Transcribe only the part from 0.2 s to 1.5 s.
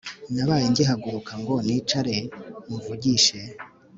nabaye ngihaguruka